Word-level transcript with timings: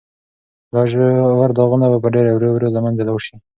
دا 0.73 0.81
ژور 0.91 1.49
داغونه 1.57 1.85
به 1.91 1.97
په 2.03 2.09
ډېرې 2.13 2.31
ورو 2.33 2.49
ورو 2.51 2.73
له 2.75 2.79
منځه 2.85 3.01
لاړ 3.07 3.19
شي. 3.25 3.35